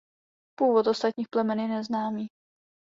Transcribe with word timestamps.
Původ 0.59 0.87
ostatních 0.87 1.27
plemen 1.29 1.59
je 1.59 1.67
neznámý. 1.67 2.27